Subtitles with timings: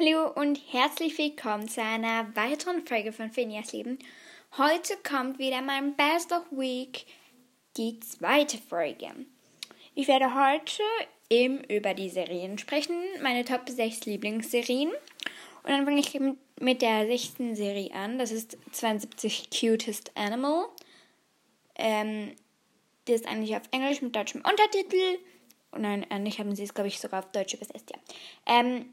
[0.00, 3.98] Hallo und herzlich willkommen zu einer weiteren Folge von Phineas Leben.
[4.56, 7.04] Heute kommt wieder mein Best of Week,
[7.76, 9.08] die zweite Folge.
[9.96, 10.82] Ich werde heute
[11.30, 14.90] eben über die Serien sprechen, meine Top 6 Lieblingsserien.
[14.90, 16.16] Und dann fange ich
[16.60, 20.66] mit der sechsten Serie an, das ist 72 Cutest Animal.
[21.74, 22.36] Ähm,
[23.08, 25.18] die ist eigentlich auf Englisch mit deutschem Untertitel.
[25.72, 27.98] Und nein, eigentlich haben sie es, glaube ich, sogar auf Deutsch übersetzt, ja.
[28.46, 28.92] Ähm,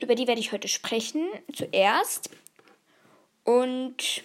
[0.00, 2.30] über die werde ich heute sprechen, zuerst.
[3.44, 4.22] Und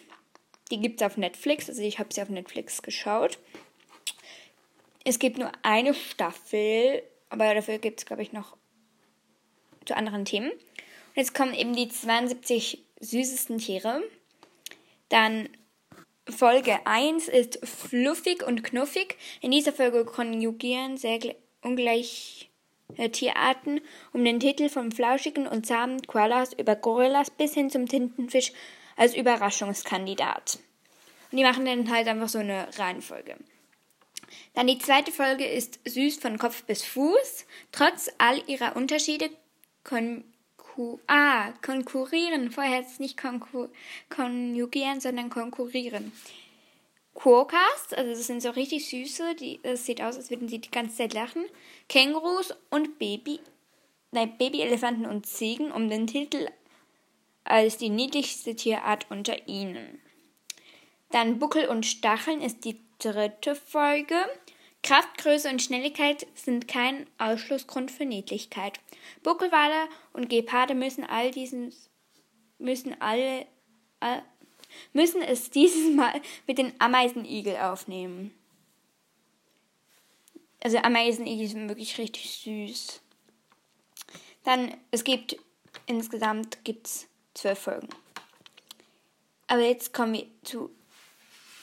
[0.71, 3.37] die gibt es auf Netflix, also ich habe sie auf Netflix geschaut.
[5.03, 8.55] Es gibt nur eine Staffel, aber dafür gibt es, glaube ich, noch
[9.85, 10.51] zu anderen Themen.
[10.51, 14.01] Und jetzt kommen eben die 72 süßesten Tiere.
[15.09, 15.49] Dann
[16.29, 19.17] Folge 1 ist fluffig und knuffig.
[19.41, 21.19] In dieser Folge konjugieren sehr
[21.61, 22.49] ungleich
[23.11, 28.51] Tierarten um den Titel vom flauschigen und zahmen Koalas über Gorillas bis hin zum Tintenfisch
[28.95, 30.59] als Überraschungskandidat.
[31.31, 33.35] Und die machen dann halt einfach so eine Reihenfolge.
[34.53, 37.45] Dann die zweite Folge ist süß von Kopf bis Fuß.
[37.71, 39.29] Trotz all ihrer Unterschiede
[39.83, 42.51] konku ah, konkurrieren.
[42.51, 43.67] Vorher es nicht konku
[44.09, 46.11] konjugieren, sondern konkurrieren.
[47.13, 50.71] Quokkas, also das sind so richtig süße, die, das sieht aus, als würden sie die
[50.71, 51.45] ganze Zeit lachen.
[51.87, 53.39] Kängurus und Baby,
[54.11, 56.47] nein, Babyelefanten und Ziegen um den Titel
[57.43, 60.01] als die niedlichste Tierart unter ihnen.
[61.11, 64.15] Dann Buckel und Stacheln ist die dritte Folge.
[64.81, 68.79] Kraft, Größe und Schnelligkeit sind kein Ausschlussgrund für Niedlichkeit.
[69.21, 71.73] Buckelwale und Geparde müssen all diesen
[72.57, 73.45] müssen alle
[73.99, 74.23] all,
[74.93, 78.33] müssen es dieses Mal mit den Ameisenigel aufnehmen.
[80.63, 83.01] Also Ameisenigel sind wirklich richtig süß.
[84.43, 85.37] Dann, es gibt,
[85.87, 87.89] insgesamt gibt's zwölf Folgen.
[89.47, 90.69] Aber jetzt kommen wir zu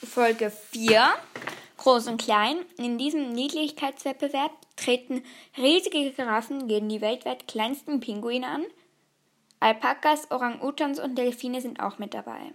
[0.03, 1.09] Folge 4,
[1.77, 2.57] groß und klein.
[2.77, 5.23] In diesem Niedlichkeitswettbewerb treten
[5.57, 8.65] riesige Giraffen gegen die weltweit kleinsten Pinguine an.
[9.59, 12.51] Alpakas, Orang-Utans und Delfine sind auch mit dabei.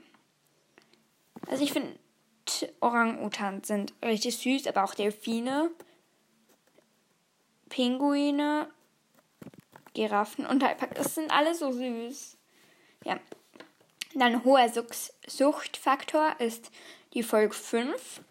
[1.46, 1.98] Also ich finde,
[2.80, 5.70] Orang-Utans sind richtig süß, aber auch Delfine,
[7.68, 8.68] Pinguine,
[9.94, 12.36] Giraffen und Alpakas sind alle so süß.
[13.04, 13.18] Ja.
[14.14, 14.70] Dann hoher
[15.26, 16.70] Suchtfaktor ist
[17.14, 18.22] die Folge 5.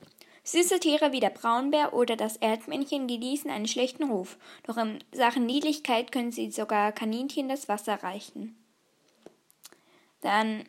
[0.44, 5.48] Süße Tiere wie der Braunbär oder das Erdmännchen genießen einen schlechten Ruf, doch in Sachen
[5.48, 8.56] Niedlichkeit können sie sogar Kaninchen das Wasser reichen.
[10.22, 10.66] Dann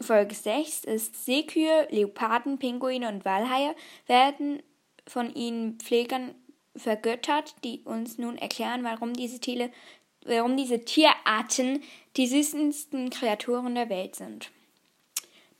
[0.00, 3.74] Folge 6 ist Seekühe, Leoparden, Pinguine und Walhaie
[4.06, 4.62] werden
[5.06, 6.34] von ihnen Pflegern
[6.76, 9.70] vergöttert, die uns nun erklären, warum diese, Tiere,
[10.24, 11.82] warum diese Tierarten
[12.16, 14.50] die süßesten Kreaturen der Welt sind.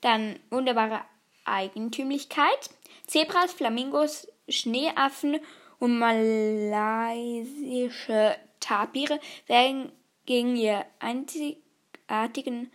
[0.03, 1.01] Dann wunderbare
[1.45, 2.71] Eigentümlichkeit.
[3.07, 5.39] Zebras, Flamingos, Schneeaffen
[5.79, 9.93] und malaysische Tapire werden
[10.27, 12.71] gegen ihre einzigartigen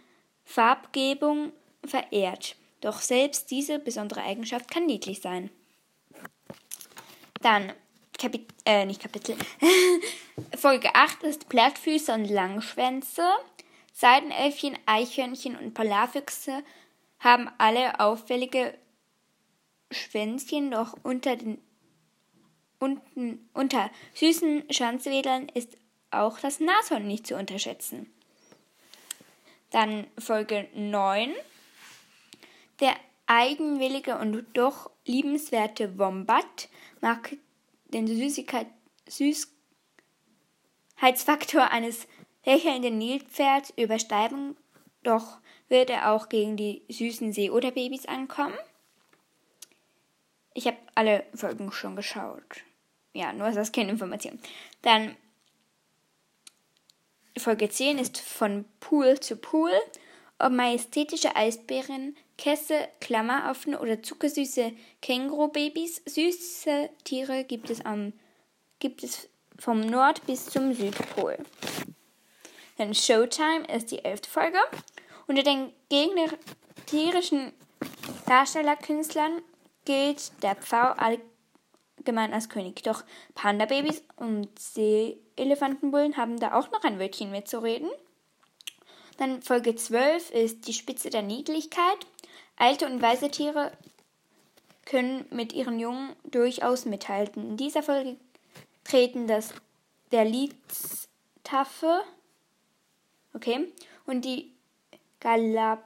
[0.52, 1.54] Farbgebung
[1.86, 2.56] verehrt.
[2.82, 5.50] Doch selbst diese besondere Eigenschaft kann niedlich sein.
[7.42, 7.74] Dann
[8.20, 9.36] Kapit äh, nicht Kapitel.
[10.58, 13.24] Folge 8 ist Plattfüße und Langschwänze.
[13.94, 16.64] Seidenelfchen, Eichhörnchen und Polarfüchse
[17.20, 18.74] haben alle auffällige
[19.92, 21.60] Schwänzchen, doch unter den
[22.80, 25.78] unten, unter süßen Schanzwedlern ist
[26.10, 28.12] auch das Nashorn nicht zu unterschätzen.
[29.72, 31.34] Dann Folge 9.
[32.80, 32.96] Der
[33.26, 37.36] eigenwillige und doch liebenswerte Wombat mag
[37.86, 38.68] den Süßigkeit,
[39.08, 42.08] Süßheitsfaktor eines
[42.46, 44.58] lächelnden Nilpferds übersteigen,
[45.04, 45.38] doch
[45.70, 48.54] wird er auch gegen die süßen Seeoderbabys ankommen.
[50.54, 52.66] Ich habe alle Folgen schon geschaut.
[53.14, 54.38] Ja, nur ist das keine Information.
[54.82, 55.16] Dann
[57.38, 59.72] Folge 10 ist von Pool zu Pool.
[60.40, 68.14] Ob majestätische Eisbären, Käse, Klammeraffen oder zuckersüße Kängurubabys, süße Tiere gibt es, am,
[68.80, 69.30] gibt es
[69.60, 71.38] vom Nord- bis zum Südpol.
[72.78, 74.58] Dann Showtime ist die elfte Folge.
[75.28, 77.54] Unter den gegnerischen
[78.26, 79.44] Darstellerkünstlern
[79.86, 82.82] gilt der Pfau allgemein als König.
[82.82, 83.04] Doch
[83.36, 84.50] Panda-Babys und
[85.42, 87.90] Seeelefantenbullen haben da auch noch ein Wörtchen mitzureden.
[89.18, 91.98] Dann Folge 12 ist die Spitze der Niedlichkeit.
[92.58, 93.72] Alte und weise Tiere
[94.86, 97.44] können mit ihren Jungen durchaus mithalten.
[97.50, 98.18] In dieser Folge
[98.84, 99.54] treten das
[100.12, 102.04] der Liedstaffe
[103.34, 103.72] Okay?
[104.06, 104.54] Und die
[105.20, 105.86] Galapagos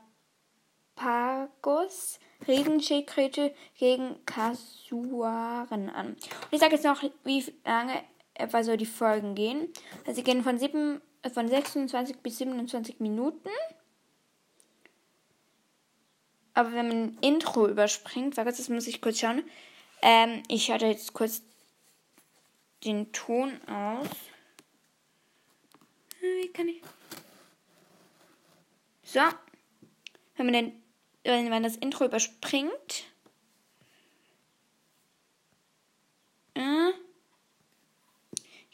[2.48, 6.08] Riesenschildkröte gegen Kasuaren an.
[6.08, 6.18] Und
[6.52, 8.04] ich sage jetzt noch, wie lange
[8.36, 9.70] etwa so die Folgen gehen.
[10.06, 11.02] Also sie gehen von, 7,
[11.34, 13.50] von 26 bis 27 Minuten.
[16.54, 19.44] Aber wenn man ein Intro überspringt, warte, das muss ich kurz schauen.
[20.02, 21.42] Ähm, ich schalte jetzt kurz
[22.86, 24.08] den Ton aus.
[26.22, 26.82] Wie kann ich?
[29.04, 29.22] So.
[30.38, 30.84] Wenn man, den,
[31.24, 33.06] wenn man das Intro überspringt.
[36.54, 36.92] Äh,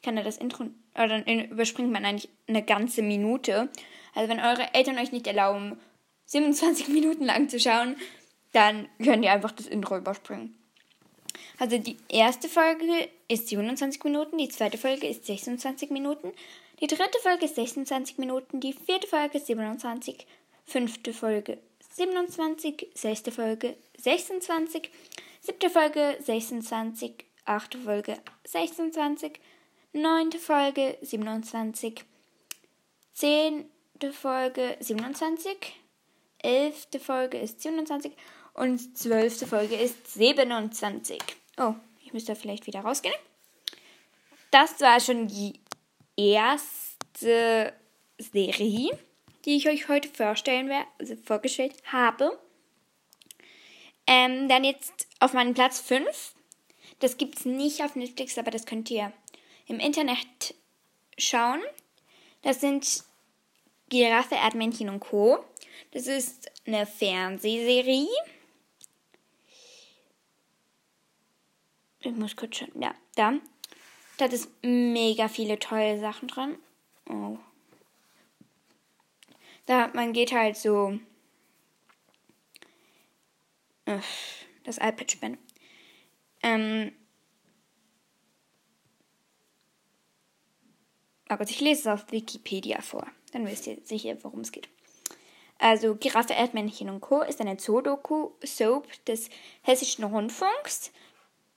[0.01, 0.63] ich kann ja das Intro.
[0.95, 3.69] Oder dann überspringt man eigentlich eine ganze Minute.
[4.15, 5.79] Also wenn eure Eltern euch nicht erlauben,
[6.25, 7.95] 27 Minuten lang zu schauen,
[8.51, 10.57] dann könnt ihr einfach das Intro überspringen.
[11.59, 16.31] Also die erste Folge ist 27 Minuten, die zweite Folge ist 26 Minuten,
[16.79, 20.25] die dritte Folge ist 26 Minuten, die vierte Folge ist 27,
[20.65, 21.59] fünfte Folge
[21.91, 24.89] 27, sechste Folge 26,
[25.41, 29.39] siebte Folge 26, achte Folge 26,
[29.93, 32.03] neunte Folge 27,
[33.13, 35.57] zehnte Folge 27,
[36.39, 38.13] elfte Folge ist 27
[38.53, 41.19] und zwölfte Folge ist 27.
[41.57, 43.15] Oh, ich müsste vielleicht wieder rausgehen.
[44.49, 45.59] Das war schon die
[46.17, 47.73] erste
[48.17, 48.97] Serie,
[49.45, 52.37] die ich euch heute vorstellen werde, also vorgestellt habe.
[54.07, 56.33] Ähm, dann jetzt auf meinem Platz 5.
[56.99, 59.13] Das gibt es nicht auf Netflix, aber das könnt ihr
[59.67, 60.55] im Internet
[61.17, 61.61] schauen.
[62.41, 63.03] Das sind
[63.89, 65.43] Giraffe, Erdmännchen und Co.
[65.91, 68.07] Das ist eine Fernsehserie.
[71.99, 72.81] Ich muss kurz schauen.
[72.81, 73.33] Ja, da.
[74.17, 76.57] Da ist mega viele tolle Sachen dran.
[77.09, 77.37] Oh.
[79.65, 80.99] Da, man geht halt so.
[84.63, 85.39] Das iPad spenden.
[86.43, 86.93] Ähm,
[91.31, 93.07] aber ich lese es auf Wikipedia vor.
[93.31, 94.67] Dann wisst ihr sicher, worum es geht.
[95.57, 97.21] Also Giraffe, Erdmännchen und Co.
[97.21, 99.29] ist eine Zoodoku-Soap des
[99.61, 100.91] Hessischen Rundfunks.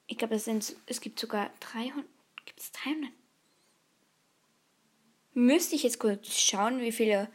[0.07, 0.49] Ich glaube, es,
[0.87, 2.05] es gibt sogar 300.
[2.45, 3.11] Gibt es 300?
[5.33, 7.29] Müsste ich jetzt kurz schauen, wie viele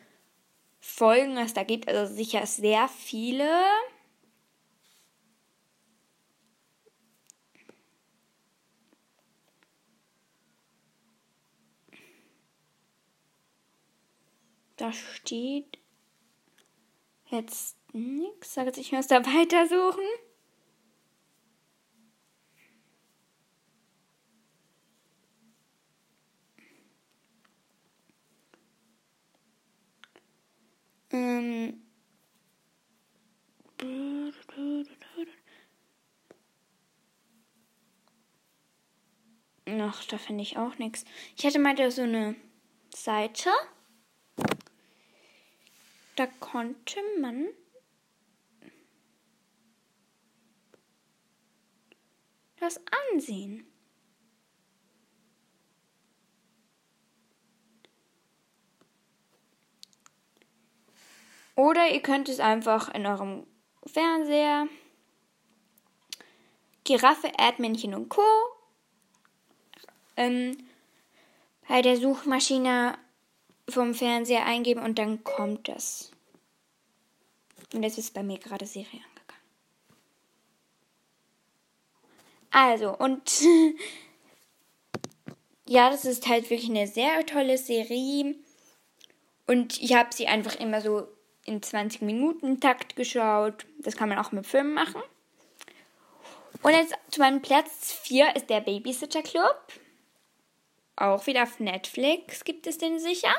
[0.80, 1.90] Folgen es da gibt.
[1.90, 3.50] Also sicher sehr viele.
[14.80, 15.78] Da steht
[17.30, 18.54] jetzt nichts.
[18.54, 20.00] Sag jetzt, ich muss da weitersuchen.
[31.12, 31.82] Ähm.
[39.66, 41.04] Ach, da finde ich auch nichts.
[41.36, 42.38] Ich hatte mal da so eine
[42.96, 43.50] Seite
[46.20, 47.48] da konnte man
[52.60, 52.82] das
[53.14, 53.66] ansehen.
[61.56, 63.48] Oder ihr könnt es einfach in eurem
[63.86, 64.68] Fernseher
[66.84, 68.22] Giraffe, Erdmännchen und Co.
[70.18, 70.58] Ähm,
[71.68, 72.98] bei der Suchmaschine
[73.72, 76.12] vom Fernseher eingeben und dann kommt das.
[77.74, 79.44] Und jetzt ist bei mir gerade Serie angegangen.
[82.52, 83.42] Also, und
[85.68, 88.36] ja, das ist halt wirklich eine sehr tolle Serie.
[89.46, 91.08] Und ich habe sie einfach immer so
[91.46, 93.66] in 20 Minuten Takt geschaut.
[93.80, 95.02] Das kann man auch mit Filmen machen.
[96.62, 99.74] Und jetzt zu meinem Platz 4 ist der Babysitter Club.
[100.96, 103.34] Auch wieder auf Netflix gibt es den sicher.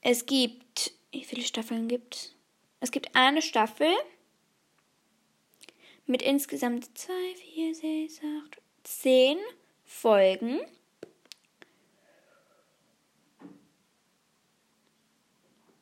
[0.00, 2.34] Es gibt, wie viele Staffeln gibt es?
[2.80, 3.92] Es gibt eine Staffel
[6.06, 7.12] mit insgesamt 2,
[7.54, 9.38] 4, 6, 8, 10
[9.84, 10.60] Folgen.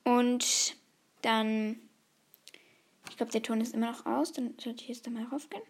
[0.05, 0.77] Und
[1.23, 1.81] dann,
[3.11, 5.63] ich glaube, der Ton ist immer noch aus, dann sollte ich jetzt da mal raufgehen.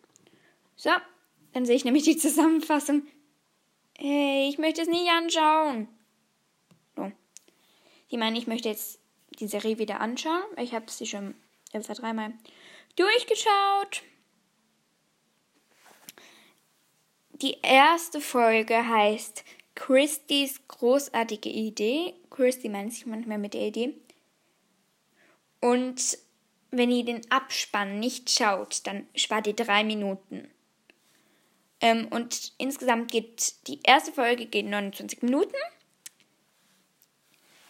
[0.77, 0.91] So,
[1.53, 3.07] dann sehe ich nämlich die Zusammenfassung.
[3.99, 5.89] Hey, ich möchte es nicht anschauen.
[8.11, 8.99] Die meinen, ich möchte jetzt
[9.39, 10.45] die Serie wieder anschauen.
[10.57, 11.35] Ich habe sie schon
[11.73, 12.33] etwa dreimal
[12.97, 14.03] durchgeschaut.
[17.33, 19.45] Die erste Folge heißt
[19.75, 22.15] Christys großartige Idee.
[22.31, 23.95] Christy meint sich manchmal mit der Idee.
[25.61, 26.19] Und
[26.71, 30.51] wenn ihr den Abspann nicht schaut, dann spart ihr drei Minuten.
[31.81, 35.57] Ähm, und insgesamt geht die erste Folge geht 29 Minuten.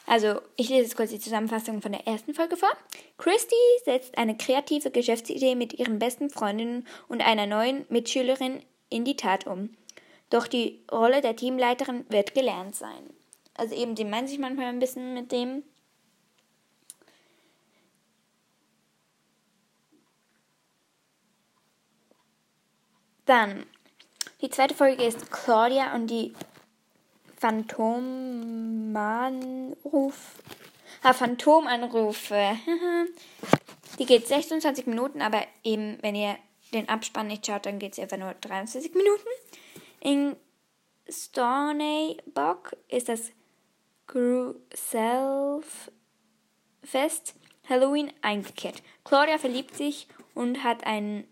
[0.07, 2.71] Also, ich lese jetzt kurz die Zusammenfassung von der ersten Folge vor.
[3.19, 9.17] Christy setzt eine kreative Geschäftsidee mit ihren besten Freundinnen und einer neuen Mitschülerin in die
[9.17, 9.77] Tat um.
[10.31, 13.11] Doch die Rolle der Teamleiterin wird gelernt sein.
[13.55, 15.65] Also eben, sie meint sich manchmal ein bisschen mit dem.
[23.25, 23.67] Dann,
[24.41, 26.33] die zweite Folge ist Claudia und die
[27.37, 30.37] Phantomanruf.
[31.03, 32.57] Ah, Phantomanrufe.
[33.99, 36.37] die geht 26 Minuten, aber eben, wenn ihr
[36.73, 39.29] den Abspann nicht schaut, dann geht es etwa nur 23 Minuten.
[40.01, 40.37] In
[41.09, 43.31] Storney Bock ist das
[44.75, 45.91] Self-Fest
[47.69, 48.83] Halloween eingekehrt.
[49.05, 51.27] Claudia verliebt sich und hat, ein,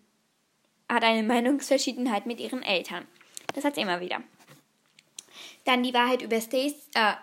[0.88, 3.06] hat eine Meinungsverschiedenheit mit ihren Eltern.
[3.54, 4.22] Das hat sie immer wieder.
[5.64, 7.14] Dann die Wahrheit über Stacy, äh,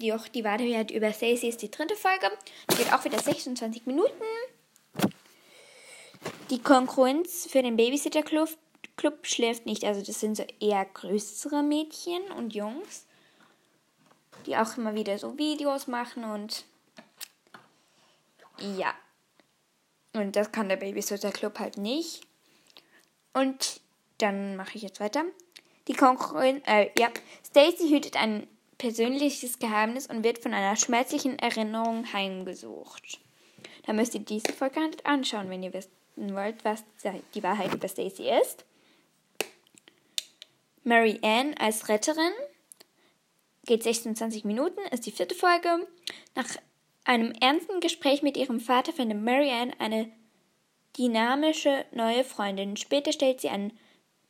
[0.00, 2.30] die, die Wahrheit über Stacy ist die dritte Folge.
[2.70, 4.24] Die geht auch wieder 26 Minuten.
[6.50, 8.48] Die Konkurrenz für den Babysitter Club,
[8.96, 9.84] Club schläft nicht.
[9.84, 13.06] Also das sind so eher größere Mädchen und Jungs,
[14.46, 16.64] die auch immer wieder so Videos machen und
[18.60, 18.94] ja.
[20.14, 22.26] Und das kann der Babysitter Club halt nicht.
[23.34, 23.80] Und
[24.18, 25.24] dann mache ich jetzt weiter.
[25.88, 27.08] Die Konkurrenz, äh, ja.
[27.44, 33.18] Stacy hütet ein persönliches Geheimnis und wird von einer schmerzlichen Erinnerung heimgesucht.
[33.86, 36.84] Da müsst ihr diese Folge halt anschauen, wenn ihr wisst wollt, was
[37.34, 38.64] die Wahrheit über Stacy ist.
[40.84, 42.32] Mary Ann als Retterin
[43.64, 45.86] geht 26 Minuten, ist die vierte Folge.
[46.34, 46.46] Nach
[47.04, 50.10] einem ernsten Gespräch mit ihrem Vater findet Mary Ann eine
[50.98, 52.76] dynamische neue Freundin.
[52.76, 53.78] Später stellt sie einen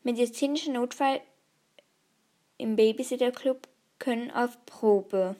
[0.03, 1.21] medizinischen Notfall
[2.59, 3.67] im Babysitter Club
[3.99, 5.37] können auf Probe.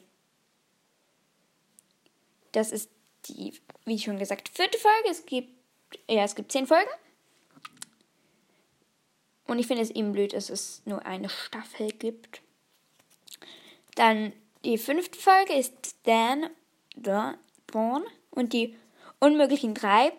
[2.53, 2.91] Das ist
[3.27, 3.53] die,
[3.85, 5.11] wie schon gesagt, vierte Folge.
[5.11, 5.59] Es gibt
[6.09, 6.91] ja, es gibt zehn Folgen.
[9.47, 12.43] Und ich finde es eben blöd, dass es nur eine Staffel gibt.
[13.95, 14.33] Dann
[14.65, 16.51] die fünfte Folge ist Dan
[17.67, 18.77] Born und die
[19.21, 20.13] unmöglichen drei.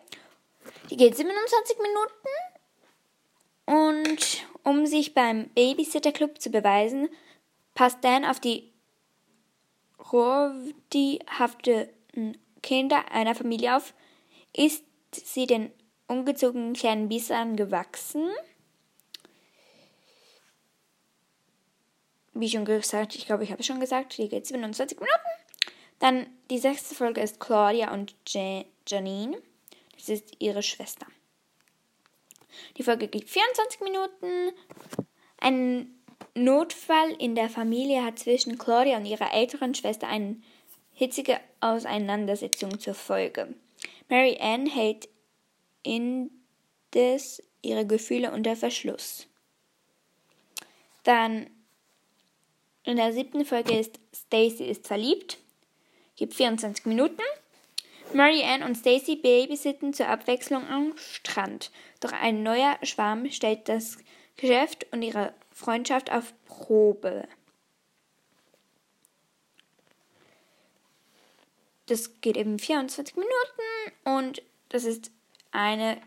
[0.89, 2.48] Die geht 27 Minuten.
[3.69, 7.07] Und um sich beim Babysitter Club zu beweisen,
[7.75, 8.73] passt Dan auf die
[10.11, 11.87] rovdihaften
[12.63, 13.93] Kinder einer Familie auf,
[14.57, 14.83] ist
[15.13, 15.71] sie den
[16.07, 18.27] ungezogenen kleinen Biestern gewachsen.
[22.33, 25.19] Wie schon gesagt, ich glaube, ich habe es schon gesagt, die geht 27 Minuten.
[25.99, 29.39] Dann die sechste Folge ist Claudia und Janine.
[29.95, 31.05] Das ist ihre Schwester.
[32.77, 34.51] Die Folge geht 24 Minuten.
[35.39, 35.93] Ein
[36.33, 40.37] Notfall in der Familie hat zwischen Claudia und ihrer älteren Schwester eine
[40.93, 43.53] hitzige Auseinandersetzung zur Folge.
[44.09, 45.07] Mary Ann hält
[45.83, 49.27] indes ihre Gefühle unter Verschluss.
[51.03, 51.49] Dann
[52.83, 55.37] in der siebten Folge ist Stacy ist verliebt.
[56.15, 57.21] Gibt 24 Minuten.
[58.13, 61.71] Mary Ann und Stacy babysitten zur Abwechslung am Strand.
[61.99, 63.97] Doch ein neuer Schwarm stellt das
[64.35, 67.27] Geschäft und ihre Freundschaft auf Probe.
[71.85, 75.11] Das geht eben 24 Minuten und das ist
[75.51, 75.99] eine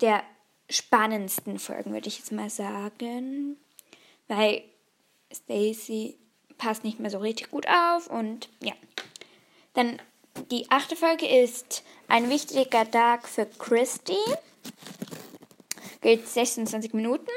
[0.00, 0.22] der
[0.68, 3.56] spannendsten Folgen, würde ich jetzt mal sagen.
[4.28, 4.64] Weil
[5.32, 6.18] Stacy
[6.58, 8.72] passt nicht mehr so richtig gut auf und ja.
[9.74, 10.00] Dann
[10.50, 14.18] die achte Folge ist ein wichtiger Tag für Christy.
[16.00, 17.30] Geht 26 Minuten.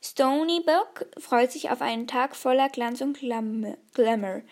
[0.00, 4.42] Stony Book freut sich auf einen Tag voller Glanz und Glamour.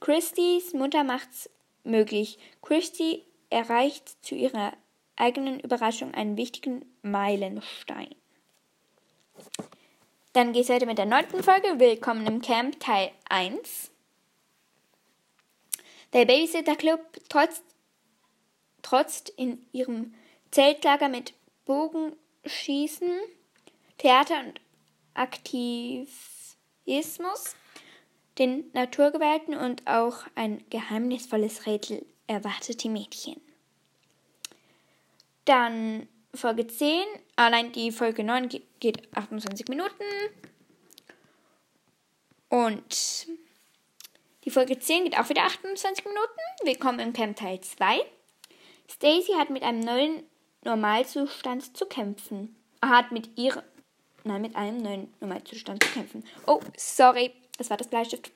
[0.00, 1.48] Christys Mutter macht's
[1.82, 2.38] möglich.
[2.62, 4.72] Christy erreicht zu ihrer
[5.16, 8.14] eigenen Überraschung einen wichtigen Meilenstein.
[10.32, 11.80] Dann geht es weiter mit der neunten Folge.
[11.80, 13.90] Willkommen im Camp Teil 1.
[16.12, 17.64] Der Babysitter Club trotzt,
[18.80, 20.14] trotzt in ihrem
[20.52, 21.34] Zeltlager mit
[21.64, 23.10] Bogenschießen,
[23.98, 24.60] Theater und
[25.14, 26.06] Aktivismus,
[28.38, 33.40] den Naturgewalten und auch ein geheimnisvolles Rätsel erwartet die Mädchen.
[35.44, 37.04] Dann Folge 10,
[37.36, 40.04] allein die Folge 9 geht 28 Minuten.
[42.48, 43.26] Und
[44.44, 46.40] die Folge 10 geht auch wieder 28 Minuten.
[46.62, 48.00] Willkommen im Camp Teil 2.
[48.88, 50.22] Stacy hat mit einem neuen
[50.62, 52.56] Normalzustand zu kämpfen.
[52.80, 53.64] Hat mit ihrer
[54.22, 56.24] Nein, mit einem neuen Normalzustand zu kämpfen.
[56.46, 58.30] Oh, sorry, das war das Bleistift.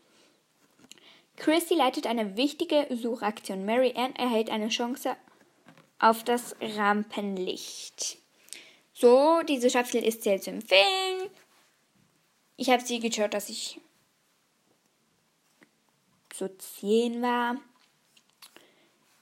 [1.37, 3.65] Chrissy leitet eine wichtige Suchaktion.
[3.65, 5.17] Mary Ann erhält eine Chance
[6.04, 8.18] auf das Rampenlicht.
[8.92, 11.30] So, diese Staffel ist sehr zu empfehlen.
[12.58, 13.80] Ich habe sie geschaut, dass ich
[16.34, 17.56] so 10 war.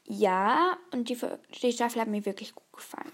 [0.07, 1.17] Ja, und die,
[1.63, 3.13] die Staffel hat mir wirklich gut gefallen.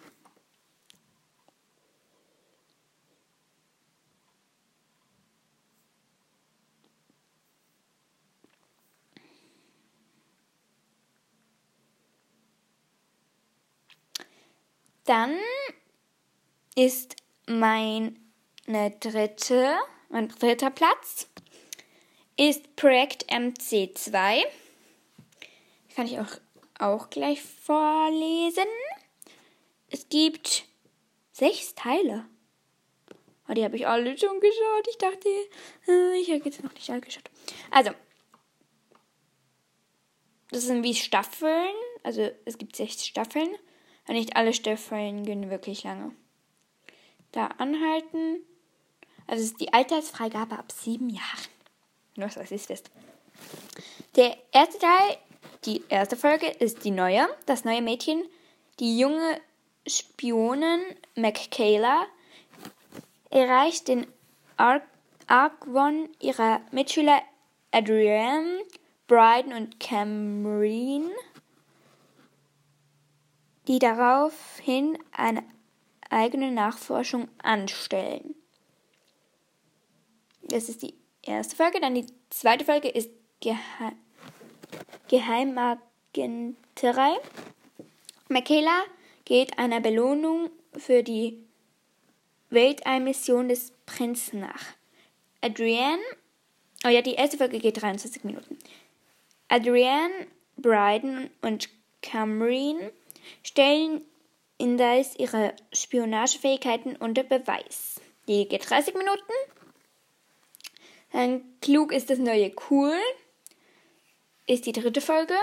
[15.08, 15.38] Dann
[16.74, 18.12] ist meine
[19.00, 19.74] dritte,
[20.10, 21.30] mein dritter Platz
[22.36, 24.44] ist Projekt MC2.
[25.96, 26.38] Kann ich auch,
[26.78, 28.66] auch gleich vorlesen.
[29.88, 30.66] Es gibt
[31.32, 32.26] sechs Teile.
[33.48, 34.88] Oh, die habe ich alle schon geschaut.
[34.90, 35.28] Ich dachte,
[35.88, 37.30] äh, ich habe jetzt noch nicht alle geschaut.
[37.70, 37.92] Also,
[40.50, 41.74] das sind wie Staffeln.
[42.02, 43.48] Also, es gibt sechs Staffeln.
[44.08, 46.12] Aber nicht alle Staffeln gehen wirklich lange.
[47.32, 48.38] Da anhalten.
[49.26, 51.48] Also ist die Altersfreigabe ab sieben Jahren.
[52.16, 52.90] Nur, dass ihr es wisst.
[54.16, 55.18] Der erste Teil,
[55.66, 57.28] die erste Folge, ist die neue.
[57.44, 58.24] Das neue Mädchen,
[58.80, 59.38] die junge
[59.86, 60.80] Spionin
[61.14, 62.06] Michaela,
[63.28, 64.06] erreicht den
[65.26, 67.20] Argwon ihrer Mitschüler
[67.72, 68.64] Adrienne,
[69.06, 71.10] Bryden und Cameron
[73.68, 75.44] die daraufhin eine
[76.10, 78.34] eigene Nachforschung anstellen.
[80.42, 81.80] Das ist die erste Folge.
[81.80, 83.58] Dann die zweite Folge ist Gehe
[85.08, 87.16] Geheimagenterei.
[88.28, 88.82] Michaela
[89.24, 91.42] geht einer Belohnung für die
[92.50, 94.64] Weltallmission des Prinzen nach.
[95.42, 96.02] Adrienne,
[96.84, 98.58] oh ja, die erste Folge geht 23 Minuten.
[99.48, 100.26] Adrienne,
[100.56, 101.68] Bryden und
[102.02, 102.90] Cameron
[103.42, 104.02] stellen
[104.58, 108.00] indes ihre Spionagefähigkeiten unter Beweis.
[108.26, 109.32] Die geht 30 Minuten.
[111.12, 112.96] Dann klug ist das neue cool.
[114.46, 115.34] Ist die dritte Folge.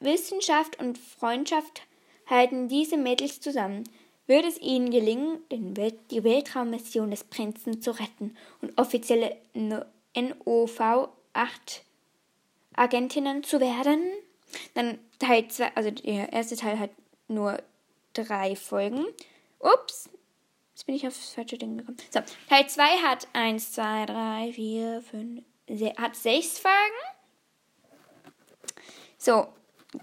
[0.00, 1.82] Wissenschaft und Freundschaft
[2.26, 3.84] halten diese Mädels zusammen.
[4.26, 10.80] Wird es ihnen gelingen, Welt die Weltraummission des Prinzen zu retten und offizielle NOV
[11.34, 11.84] 8
[12.74, 14.02] Agentinnen zu werden?
[14.72, 16.90] Dann Teil 2, also der erste Teil hat
[17.28, 17.62] nur
[18.12, 19.06] drei Folgen.
[19.58, 20.08] Ups,
[20.74, 21.98] jetzt bin ich aufs falsche Ding gekommen.
[22.10, 25.42] So, Teil 2 hat 1, 2, 3, 4, 5,
[25.98, 26.74] hat 6 Folgen.
[29.18, 29.46] So,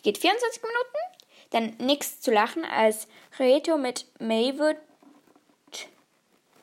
[0.00, 0.96] Die geht 24 Minuten.
[1.50, 3.08] Dann nichts zu lachen, als
[3.38, 4.76] Reto mit Maywood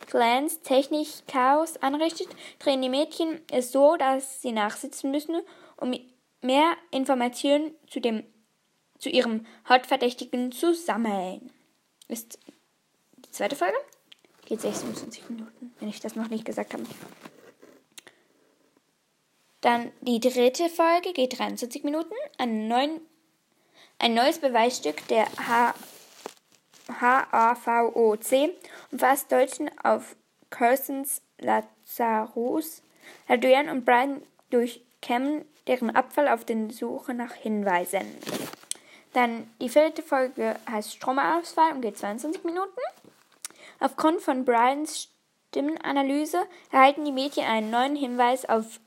[0.07, 5.41] Clans Technik Chaos anrichtet, drehen die Mädchen es so, dass sie nachsitzen müssen,
[5.75, 5.93] um
[6.41, 8.23] mehr Informationen zu dem
[8.99, 11.51] zu ihrem Hauptverdächtigen zu sammeln.
[12.07, 12.39] Ist
[13.17, 13.77] die zweite Folge?
[14.45, 16.83] Geht 26 Minuten, wenn ich das noch nicht gesagt habe.
[19.61, 22.13] Dann die dritte Folge geht 23 Minuten.
[22.37, 23.01] Eine neuen
[23.99, 25.25] Ein neues Beweisstück der
[26.87, 28.51] HAVOC
[28.91, 30.15] umfasst Deutschen auf
[30.51, 32.83] Cursons, Lazarus,
[33.27, 38.05] Adrian und Brian durchkämmen deren Abfall auf den Suche nach Hinweisen.
[39.13, 42.79] Dann die vierte Folge heißt Stromausfall und geht 22 Minuten.
[43.79, 45.09] Aufgrund von Brians
[45.49, 48.79] Stimmenanalyse erhalten die Mädchen einen neuen Hinweis auf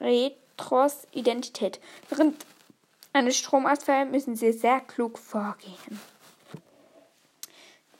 [0.00, 1.78] Retros Identität.
[2.08, 2.44] Während
[3.12, 6.00] eines Stromausfalls müssen sie sehr klug vorgehen.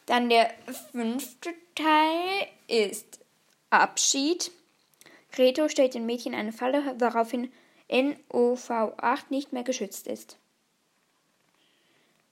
[0.07, 0.51] Dann der
[0.93, 3.21] fünfte Teil ist
[3.71, 4.51] Abschied.
[5.37, 7.53] Reto stellt den Mädchen eine Falle, woraufhin
[7.91, 10.39] NOV8 nicht mehr geschützt ist.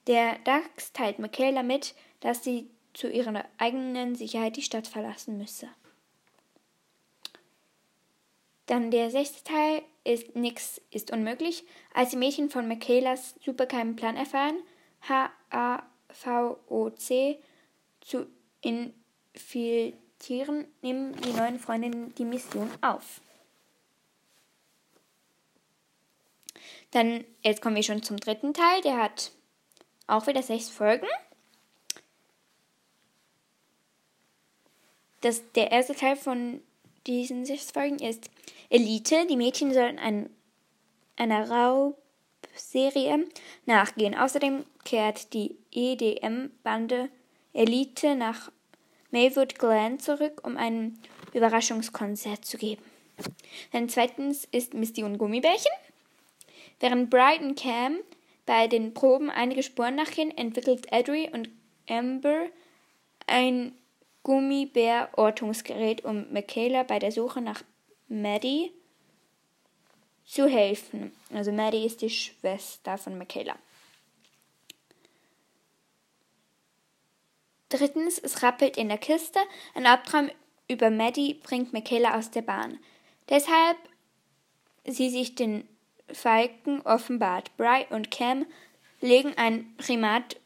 [0.06, 5.68] Der Dax teilt Michaela mit, dass sie zu ihrer eigenen Sicherheit die Stadt verlassen müsse.
[8.66, 11.64] Dann der sechste Teil ist Nix ist unmöglich.
[11.92, 14.62] Als die Mädchen von Michaelas supergeheimen Plan erfahren,
[15.08, 15.82] H-A-V-O-C,
[18.00, 18.28] zu
[18.60, 23.20] infiltrieren, nehmen die neuen Freundinnen die Mission auf.
[26.92, 28.80] Dann, jetzt kommen wir schon zum dritten Teil.
[28.82, 29.32] Der hat
[30.06, 31.08] auch wieder sechs Folgen.
[35.20, 36.62] Das, der erste Teil von
[37.06, 38.30] diesen sechs Folgen ist
[38.68, 39.26] Elite.
[39.26, 40.30] Die Mädchen sollen ein,
[41.16, 43.26] einer Raubserie
[43.64, 44.14] nachgehen.
[44.14, 47.08] Außerdem kehrt die EDM-Bande
[47.52, 48.50] Elite nach
[49.10, 50.98] Maywood Glen zurück, um ein
[51.32, 52.82] Überraschungskonzert zu geben.
[53.72, 55.72] Dann zweitens ist Misty und Gummibärchen.
[56.80, 57.98] Während Brighton Cam
[58.44, 61.48] bei den Proben einige Spuren nachgehen, entwickelt Adri und
[61.88, 62.46] Amber
[63.26, 63.72] ein
[64.26, 67.62] Gummibär-Ortungsgerät, um Michaela bei der Suche nach
[68.08, 68.72] Maddie
[70.24, 71.12] zu helfen.
[71.32, 73.54] Also Maddie ist die Schwester von Michaela.
[77.68, 79.38] Drittens, es rappelt in der Kiste.
[79.74, 80.28] Ein Albtraum
[80.66, 82.80] über Maddie bringt Michaela aus der Bahn.
[83.28, 83.76] Deshalb
[84.84, 85.68] sie sich den
[86.12, 87.56] Falken offenbart.
[87.56, 88.44] Bry und Cam
[89.00, 90.40] legen ein Primat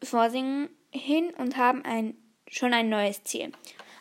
[0.00, 0.44] vor sich
[0.92, 2.16] hin und haben ein,
[2.50, 3.52] schon ein neues Ziel.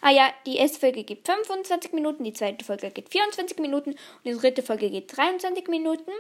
[0.02, 4.00] Ah ja, die erste Folge geht 25 Minuten, die zweite Folge geht 24 Minuten und
[4.24, 6.12] die dritte Folge geht 23 Minuten.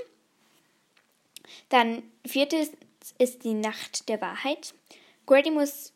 [1.69, 2.71] Dann viertes
[3.19, 4.73] ist die Nacht der Wahrheit.
[5.27, 5.93] Grady muss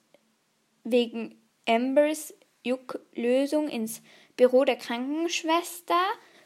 [0.83, 4.01] wegen Ambers Jucklösung ins
[4.37, 5.99] Büro der Krankenschwester,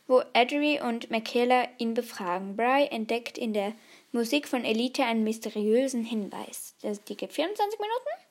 [0.07, 2.55] wo Adri und Michaela ihn befragen.
[2.55, 3.73] Bry entdeckt in der
[4.11, 6.75] Musik von Elite einen mysteriösen Hinweis.
[6.81, 8.22] Die geht 24 Minuten.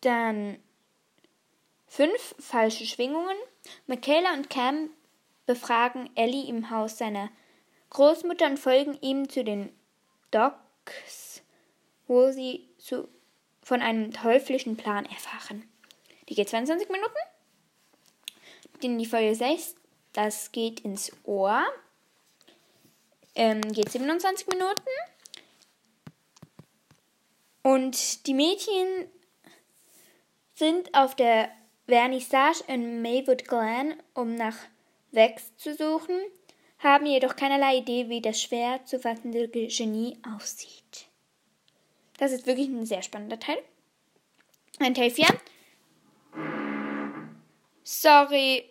[0.00, 0.58] Dann
[1.86, 3.36] fünf falsche Schwingungen.
[3.86, 4.90] Michaela und Cam
[5.46, 7.30] befragen Ellie im Haus seiner
[7.90, 9.72] Großmutter und folgen ihm zu den
[10.30, 11.42] Docks,
[12.06, 13.08] wo sie zu,
[13.62, 15.68] von einem teuflischen Plan erfahren.
[16.28, 17.10] Die geht 22 Minuten.
[18.82, 19.74] Denn die Folge 6,
[20.12, 21.62] das geht ins Ohr,
[23.34, 24.88] ähm, geht 27 Minuten.
[27.62, 29.10] Und die Mädchen
[30.60, 31.50] sind auf der
[31.88, 34.56] Vernissage in Maywood Glen, um nach
[35.10, 36.20] Vex zu suchen,
[36.78, 41.08] haben jedoch keinerlei Idee, wie das schwer zu fassende Genie aussieht.
[42.18, 43.56] Das ist wirklich ein sehr spannender Teil.
[44.78, 45.28] Ein Teil 4.
[47.82, 48.64] Sorry,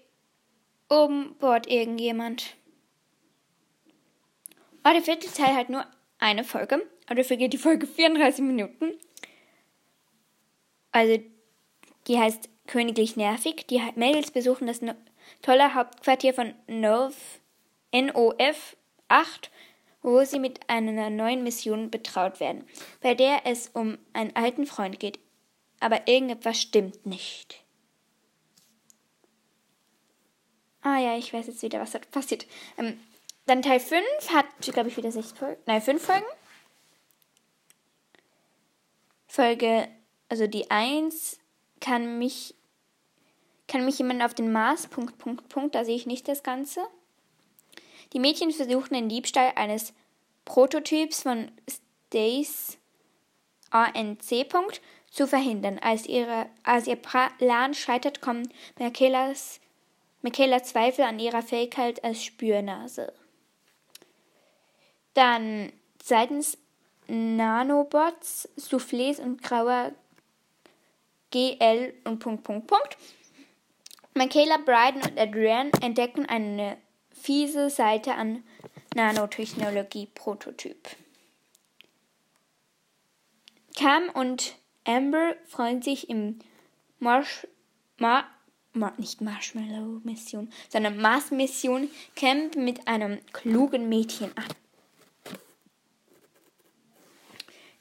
[0.89, 2.55] um Bord irgendjemand.
[4.85, 5.87] Oh, der vierte Teil hat nur
[6.19, 8.93] eine Folge, aber dafür geht die Folge 34 Minuten.
[10.91, 11.19] Also,
[12.09, 13.67] die heißt Königlich Nervig.
[13.67, 14.81] Die Mädels besuchen das
[15.41, 17.15] tolle Hauptquartier von NOV,
[17.93, 18.75] NOF
[19.07, 19.49] 8
[20.01, 22.65] wo sie mit einer neuen Mission betraut werden,
[23.01, 25.19] bei der es um einen alten Freund geht.
[25.79, 27.63] Aber irgendetwas stimmt nicht.
[30.81, 32.47] Ah ja, ich weiß jetzt wieder, was da passiert.
[32.77, 32.99] Ähm,
[33.45, 35.61] dann Teil 5 hat, glaube ich, wieder sechs Folgen.
[35.65, 36.25] Nein, fünf Folgen.
[39.27, 39.89] Folge,
[40.29, 41.39] also die 1
[41.79, 42.55] kann mich,
[43.67, 46.81] kann mich jemand auf den Mars, Punkt, Punkt, Punkt, da sehe ich nicht das Ganze.
[48.13, 49.93] Die Mädchen versuchen den Diebstahl eines
[50.45, 52.77] Prototyps von Stace
[53.69, 54.47] ANC.
[55.11, 55.79] zu verhindern.
[55.79, 59.59] Als, ihre, als ihr Plan scheitert, kommen Michaelas,
[60.21, 63.13] Michaela Zweifel an ihrer Fähigkeit als Spürnase.
[65.13, 65.71] Dann
[66.03, 66.57] seitens
[67.07, 69.91] Nanobots, Soufflés und grauer
[71.31, 72.97] GL und Punkt, Punkt, Punkt.
[74.13, 76.77] Michaela, Bryden und Adrienne entdecken eine
[77.11, 78.43] fiese Seite an
[78.95, 80.89] Nanotechnologie-Prototyp.
[83.77, 86.39] Cam und Amber freuen sich im
[86.99, 87.47] Marsh,
[87.97, 88.25] Mar,
[88.73, 94.47] Mar, nicht Marshmallow-Mission, sondern Mars-Mission Camp mit einem klugen Mädchen an.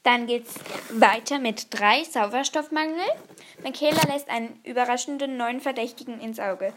[0.02, 0.54] Dann geht's
[0.90, 3.04] weiter mit drei Sauerstoffmangel.
[3.62, 6.72] Michaela lässt einen überraschenden neuen Verdächtigen ins Auge.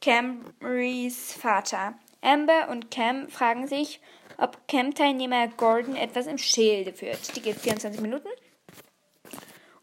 [0.00, 1.94] Camrys Vater.
[2.22, 4.00] Amber und Cam fragen sich,
[4.38, 7.36] ob Camp-Teilnehmer Gordon etwas im Schilde führt.
[7.36, 8.28] Die geht 24 Minuten.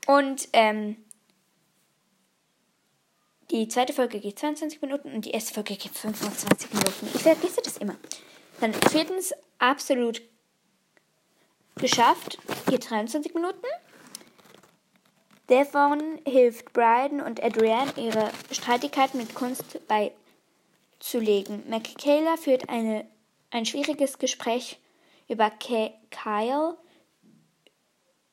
[0.07, 0.97] Und ähm,
[3.51, 7.09] die zweite Folge geht 22 Minuten und die erste Folge geht 25 Minuten.
[7.13, 7.95] Ich vergesse das immer.
[8.59, 10.21] Dann viertens, absolut
[11.77, 12.37] geschafft,
[12.69, 13.65] geht 23 Minuten.
[15.49, 21.63] Devon hilft Bryden und Adrienne, ihre Streitigkeiten mit Kunst beizulegen.
[21.69, 23.05] Michaela führt eine,
[23.49, 24.79] ein schwieriges Gespräch
[25.29, 26.77] über Ke Kyle,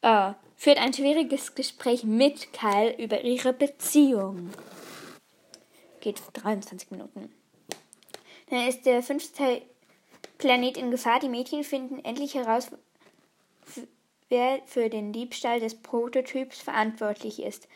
[0.02, 4.50] äh, führt ein schwieriges Gespräch mit Kyle über ihre Beziehung.
[6.00, 7.33] Geht 23 Minuten.
[8.50, 9.62] Dann ist der fünfte
[10.38, 11.20] Planet in Gefahr.
[11.20, 12.70] Die Mädchen finden endlich heraus,
[14.29, 17.68] wer für den Diebstahl des Prototyps verantwortlich ist.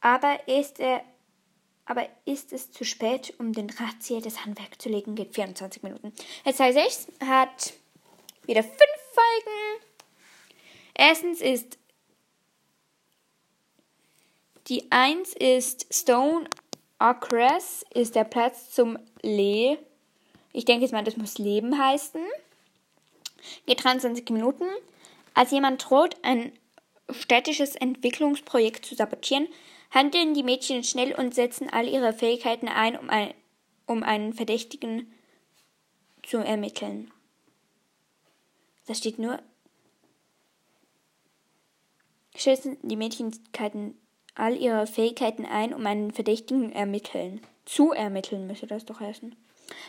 [0.00, 1.02] Aber ist, er,
[1.86, 5.14] aber ist es zu spät, um den Drahtzieher des Handwerks zu legen?
[5.14, 6.12] Geht 24 Minuten.
[6.44, 7.74] Teil 6 hat
[8.44, 8.78] wieder fünf
[9.12, 9.84] Folgen.
[10.94, 11.78] Erstens ist
[14.68, 16.48] die 1 ist Stone
[16.98, 19.76] Acres, ist der Platz zum Le.
[20.52, 22.22] Ich denke jetzt mal, das muss Leben heißen.
[23.66, 24.64] Geht 23 Minuten.
[25.34, 26.52] Als jemand droht, ein
[27.10, 29.48] städtisches Entwicklungsprojekt zu sabotieren,
[29.90, 33.34] handeln die Mädchen schnell und setzen all ihre Fähigkeiten ein, um, ein,
[33.86, 35.12] um einen Verdächtigen
[36.22, 37.10] zu ermitteln.
[38.86, 39.40] Da steht nur,
[42.34, 43.32] schätzen die Mädchen
[44.34, 47.40] all ihre Fähigkeiten ein, um einen Verdächtigen ermitteln.
[47.64, 49.36] Zu ermitteln müsste das doch heißen.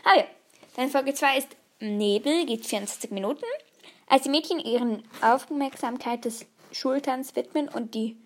[0.04, 0.24] Ah ja,
[0.76, 1.48] dann Folge 2 ist
[1.80, 3.44] Nebel, geht 24 Minuten.
[4.06, 8.16] Als die Mädchen ihren Aufmerksamkeit des Schulterns widmen und die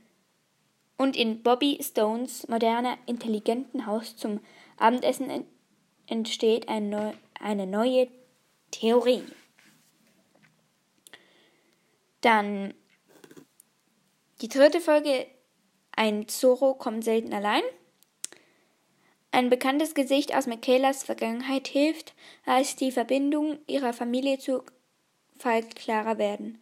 [0.96, 4.40] und in Bobby Stones moderner, intelligenten Haus zum
[4.76, 5.46] Abendessen
[6.06, 8.08] entsteht ein neu, eine neue
[8.72, 9.22] Theorie.
[12.20, 12.74] Dann
[14.40, 15.26] die dritte Folge,
[15.92, 17.62] ein Zorro kommt selten allein.
[19.30, 22.14] Ein bekanntes Gesicht aus Michaelas Vergangenheit hilft,
[22.44, 24.62] als die Verbindung ihrer Familie zu
[25.38, 26.60] Fall klarer werden.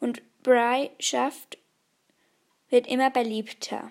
[0.00, 1.58] Und Bry schafft,
[2.70, 3.90] wird immer beliebter.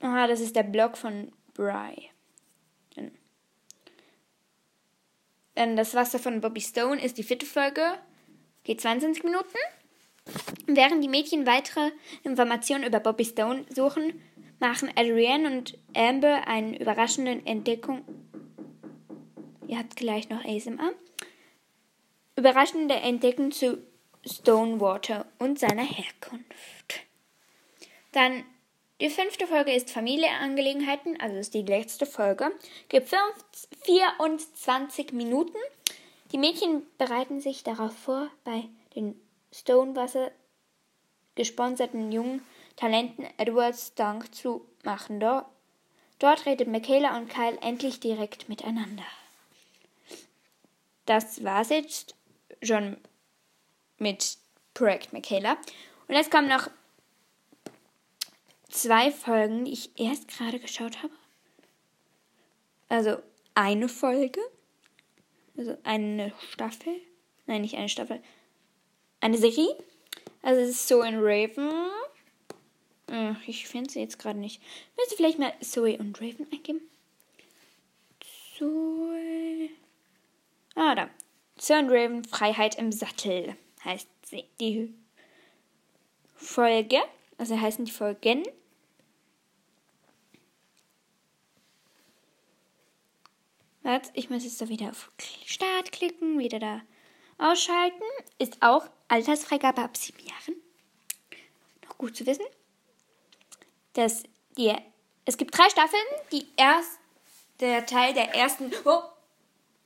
[0.00, 2.10] Aha, das ist der Blog von Bry.
[5.56, 7.82] Dann das Wasser von Bobby Stone ist die vierte Folge.
[8.62, 9.56] Geht 22 Minuten.
[10.66, 11.92] Während die Mädchen weitere
[12.24, 14.20] Informationen über Bobby Stone suchen,
[14.58, 18.04] machen Adrienne und Amber eine überraschende Entdeckung
[19.68, 20.92] Ihr habt gleich noch ASMR.
[22.36, 23.78] Überraschende Entdeckung zu
[24.24, 27.00] Stonewater und seiner Herkunft.
[28.12, 28.44] Dann
[29.00, 32.50] die fünfte Folge ist Familienangelegenheiten, also ist die letzte Folge.
[32.88, 33.12] Gibt
[33.82, 35.56] 24 Minuten.
[36.32, 39.20] Die Mädchen bereiten sich darauf vor, bei den
[39.52, 40.30] Stonewasser
[41.34, 42.42] gesponserten jungen
[42.76, 45.20] Talenten Edwards Dank zu machen.
[45.20, 49.04] Dort redet Michaela und Kyle endlich direkt miteinander
[51.06, 52.14] das war's jetzt
[52.62, 52.96] schon
[53.98, 54.38] mit
[54.74, 55.56] Projekt Michaela.
[56.08, 56.70] Und jetzt kommen noch
[58.68, 61.14] zwei Folgen, die ich erst gerade geschaut habe.
[62.88, 63.18] Also
[63.54, 64.40] eine Folge.
[65.56, 66.94] Also eine Staffel.
[67.46, 68.22] Nein, nicht eine Staffel.
[69.20, 69.74] Eine Serie.
[70.42, 71.70] Also es ist so in Raven.
[73.10, 74.60] Hm, ich finde sie jetzt gerade nicht.
[74.96, 76.80] Willst du vielleicht mal Zoe und Raven eingeben?
[78.58, 79.45] Zoe.
[80.76, 81.10] Ah, da.
[81.58, 84.08] Sir und Raven Freiheit im Sattel heißt.
[84.60, 84.92] Die
[86.34, 87.00] Folge,
[87.38, 88.42] also heißen die Folgen.
[93.82, 95.12] Warte, ich muss jetzt da wieder auf
[95.44, 96.82] Start klicken, wieder da
[97.38, 98.02] ausschalten.
[98.38, 100.60] Ist auch Altersfreigabe ab sieben Jahren.
[101.84, 102.46] Noch gut zu wissen.
[103.92, 104.24] Dass
[104.58, 104.74] die,
[105.24, 106.02] es gibt drei Staffeln.
[106.32, 106.98] Die erste,
[107.60, 108.72] der Teil der ersten.
[108.84, 109.02] Oh,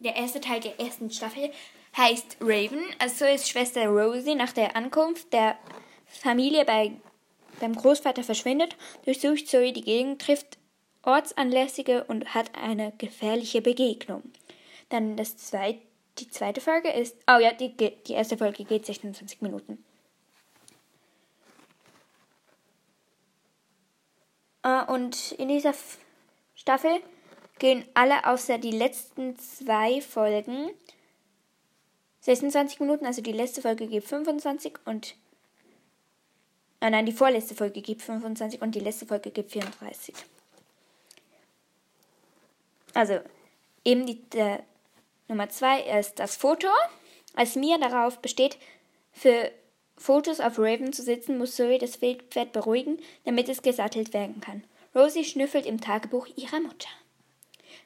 [0.01, 1.51] der erste Teil der ersten Staffel
[1.97, 2.85] heißt Raven.
[2.99, 5.57] Also ist Schwester Rosie nach der Ankunft der
[6.07, 6.93] Familie bei,
[7.61, 10.59] beim Großvater verschwindet, durchsucht Zoe die Gegend, trifft
[11.03, 14.23] ortsanlässige und hat eine gefährliche Begegnung.
[14.89, 15.81] Dann das zweite,
[16.19, 19.85] die zweite Folge ist, oh ja, die, die erste Folge geht 26 Minuten.
[24.67, 25.73] Uh, und in dieser
[26.55, 27.01] Staffel
[27.61, 30.71] gehen alle außer die letzten zwei Folgen
[32.23, 35.15] 26 Minuten, also die letzte Folge gibt 25 und
[36.81, 40.15] äh, nein, die vorletzte Folge gibt 25 und die letzte Folge gibt 34.
[42.95, 43.21] Also
[43.85, 44.65] eben die der,
[45.29, 46.67] Nummer 2 ist das Foto.
[47.35, 48.59] Als Mia darauf besteht,
[49.13, 49.53] für
[49.97, 54.65] Fotos auf Raven zu sitzen, muss Zoe das Wildpferd beruhigen, damit es gesattelt werden kann.
[54.95, 56.89] Rosie schnüffelt im Tagebuch ihrer Mutter.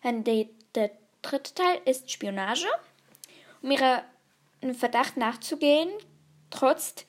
[0.04, 0.90] Dann die, der
[1.22, 2.68] dritte Teil ist Spionage.
[3.62, 5.88] Um ihrem Verdacht nachzugehen,
[6.50, 7.06] trotz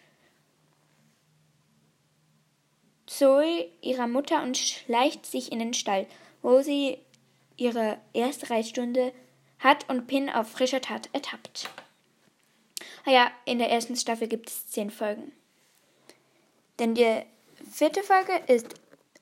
[3.05, 6.07] Zoe ihrer Mutter und schleicht sich in den Stall,
[6.41, 6.97] wo sie
[7.57, 9.11] ihre erste Reitstunde
[9.59, 11.69] hat und Pin auf frischer Tat ertappt.
[13.05, 15.33] Ah ja, in der ersten Staffel gibt es zehn Folgen.
[16.79, 17.23] Denn die
[17.69, 18.75] vierte Folge ist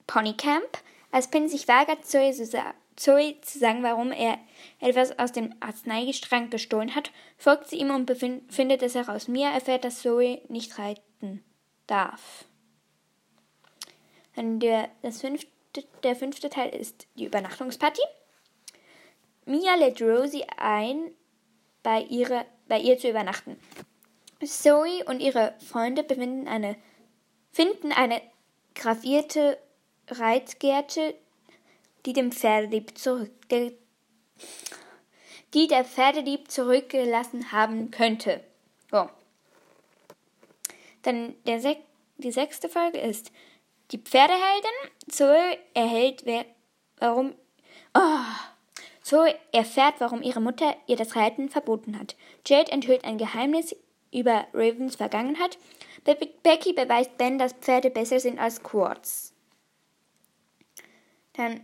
[0.05, 0.77] Pony Camp.
[1.12, 4.38] Als Pin sich weigert, Zoe zu, Zoe zu sagen, warum er
[4.79, 8.12] etwas aus dem Arzneigestrang gestohlen hat, folgt sie ihm und
[8.49, 9.27] findet es heraus.
[9.27, 11.43] Mia erfährt, dass Zoe nicht reiten
[11.88, 12.45] darf.
[14.36, 15.47] Der, fünfte,
[16.03, 18.01] der fünfte Teil ist die Übernachtungsparty.
[19.45, 21.12] Mia lädt Rosie ein,
[21.84, 23.60] bei, ihre, bei ihr zu übernachten.
[24.43, 26.06] Zoe und ihre Freunde
[26.47, 26.75] eine,
[27.51, 28.21] finden eine
[28.73, 29.58] gravierte
[30.10, 31.15] Reitgerte,
[32.05, 33.77] die dem Pferdedieb zurückge
[35.53, 38.43] die der Pferdedieb zurückgelassen haben könnte.
[38.91, 39.07] Oh.
[41.03, 41.79] Dann der Sek
[42.17, 43.31] die sechste Folge ist
[43.91, 44.71] die Pferdeheldin.
[45.09, 46.45] Zoe erhält, wer,
[46.97, 47.35] warum.
[47.93, 47.99] Oh.
[49.01, 52.15] Zoe erfährt, warum ihre Mutter ihr das Reiten verboten hat.
[52.47, 53.75] Jade enthüllt ein Geheimnis
[54.11, 55.57] über Ravens Vergangenheit.
[56.05, 59.33] Be Becky beweist Ben, dass Pferde besser sind als Quartz.
[61.33, 61.61] Dann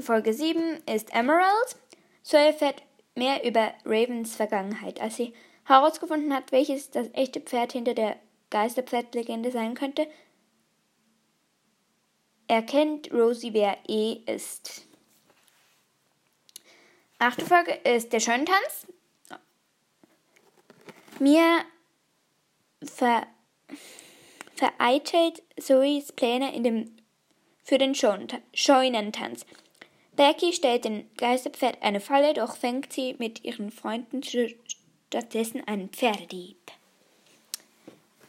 [0.00, 1.76] Folge 7 ist Emerald.
[2.22, 2.82] Zoe erfährt
[3.14, 8.16] mehr über Ravens Vergangenheit, als sie herausgefunden hat, welches das echte Pferd hinter der
[8.50, 10.06] Geisterpferdlegende sein könnte.
[12.48, 14.86] Erkennt Rosie, wer E ist.
[17.18, 18.86] Achte Folge ist der Schöntanz.
[21.18, 21.64] Mir
[22.84, 23.26] ver
[24.54, 26.96] vereitelt Zoes Pläne in dem,
[27.62, 29.46] für den Scheunentanz.
[30.14, 36.58] Becky stellt dem Geisterpferd eine Falle, doch fängt sie mit ihren Freunden stattdessen einen Pferdedieb.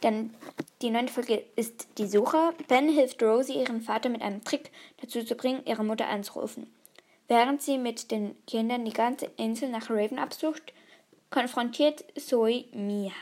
[0.00, 0.34] Dann
[0.82, 2.52] die neunte Folge ist die Suche.
[2.68, 4.70] Ben hilft Rosie, ihren Vater mit einem Trick
[5.00, 6.70] dazu zu bringen, ihre Mutter anzurufen.
[7.26, 10.74] Während sie mit den Kindern die ganze Insel nach Raven absucht,
[11.30, 13.12] konfrontiert Zoe Mia.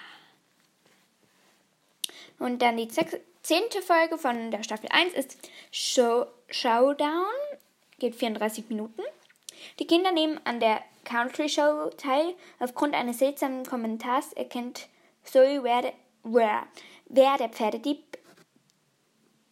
[2.40, 5.38] Und dann die zehnte Folge von der Staffel 1 ist
[5.70, 7.24] Show Showdown,
[8.02, 9.00] geht 34 Minuten.
[9.78, 12.34] Die Kinder nehmen an der Country Show teil.
[12.58, 14.88] Aufgrund eines seltsamen Kommentars erkennt
[15.22, 15.92] Zoe, wer, de,
[16.24, 16.66] wer,
[17.06, 18.18] wer der Pferdedieb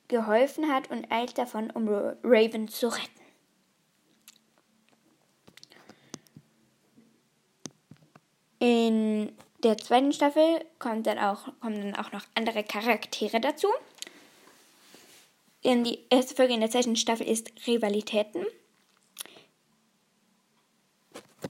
[0.09, 1.89] geholfen hat und eilt davon, um
[2.25, 3.21] Raven zu retten.
[8.59, 9.33] In
[9.63, 13.69] der zweiten Staffel kommt dann auch, kommen dann auch noch andere Charaktere dazu.
[15.63, 18.47] In die erste Folge in der zweiten Staffel ist Rivalitäten.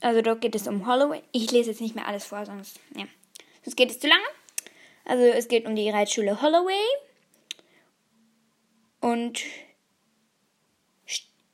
[0.00, 1.22] Also dort geht es um Holloway.
[1.32, 3.04] Ich lese jetzt nicht mehr alles vor, sonst, ja.
[3.62, 4.24] sonst geht es zu lange.
[5.04, 6.84] Also es geht um die Reitschule Holloway.
[9.00, 9.42] Und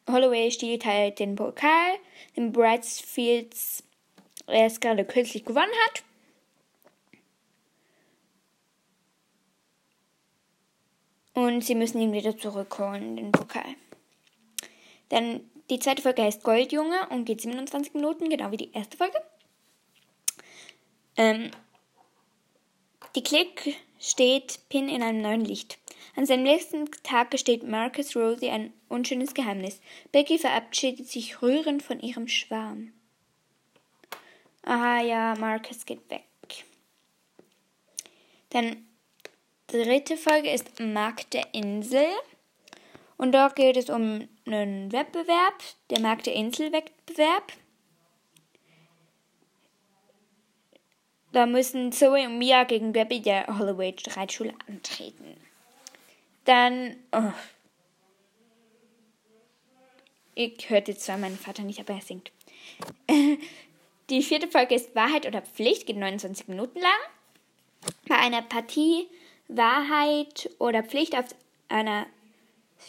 [0.08, 1.98] Holloway stiehlt halt den Pokal,
[2.36, 2.54] den
[4.46, 6.04] er es gerade kürzlich gewonnen hat.
[11.36, 13.74] Und sie müssen ihn wieder zurückholen, den Pokal.
[15.10, 19.18] Dann die zweite Folge heißt Goldjunge und geht 27 Minuten, genau wie die erste Folge.
[21.18, 21.50] Ähm,
[23.14, 25.76] die Klick steht Pin in einem neuen Licht.
[26.16, 29.82] An seinem nächsten Tag gesteht Marcus Rosie ein unschönes Geheimnis.
[30.12, 32.94] Becky verabschiedet sich rührend von ihrem Schwarm.
[34.62, 36.24] Aha, ja, Marcus geht weg.
[38.48, 38.85] Dann
[39.66, 42.06] dritte Folge ist Markt der Insel.
[43.16, 45.54] Und dort geht es um einen Wettbewerb,
[45.90, 47.52] der Markt der Insel Wettbewerb.
[51.32, 55.36] Da müssen Zoe und Mia gegen Gabby der Holloway Reitschule antreten.
[56.44, 57.32] Dann oh,
[60.34, 62.30] ich hörte zwar meinen Vater nicht, aber er singt.
[64.10, 66.92] Die vierte Folge ist Wahrheit oder Pflicht, geht 29 Minuten lang.
[68.08, 69.08] Bei einer Partie
[69.48, 71.26] Wahrheit oder Pflicht auf
[71.68, 72.06] einer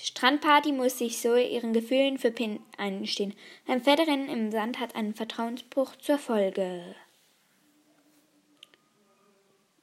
[0.01, 3.33] Strandparty muss sich Zoe ihren Gefühlen für Pin einstehen.
[3.67, 6.95] Ein Pferderennen im Sand hat einen Vertrauensbruch zur Folge.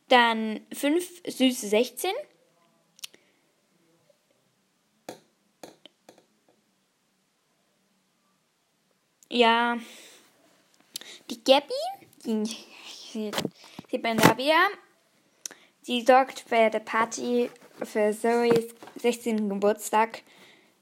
[0.09, 2.13] Dann 5 süße 16.
[9.31, 9.79] Ja,
[11.29, 11.73] die Gabby,
[12.25, 12.45] die
[13.91, 14.69] sieht man da wieder.
[15.87, 17.51] Sie sorgt bei der Party
[17.83, 19.51] für Zoes 16.
[19.51, 20.23] Geburtstag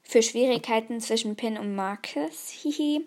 [0.04, 2.50] für Schwierigkeiten zwischen Pin und Marcus.
[2.50, 3.04] Hihi.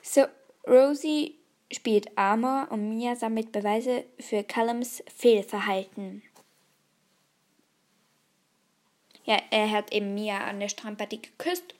[0.00, 0.24] So,
[0.66, 1.34] Rosie
[1.70, 6.22] spielt Armor und Mia sammelt Beweise für Callums Fehlverhalten.
[9.24, 11.74] Ja, er hat eben Mia an der Strandparty geküsst,